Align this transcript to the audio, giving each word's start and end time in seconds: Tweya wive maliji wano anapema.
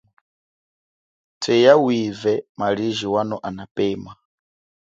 Tweya 1.39 1.73
wive 1.85 2.33
maliji 2.57 3.07
wano 3.13 3.37
anapema. 3.47 4.11